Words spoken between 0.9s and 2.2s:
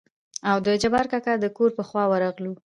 کاکا دکور په خوا